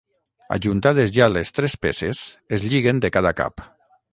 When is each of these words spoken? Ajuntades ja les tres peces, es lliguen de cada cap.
Ajuntades 0.55 1.13
ja 1.17 1.27
les 1.33 1.53
tres 1.59 1.77
peces, 1.83 2.23
es 2.59 2.67
lliguen 2.73 3.03
de 3.05 3.13
cada 3.19 3.37
cap. 3.43 3.67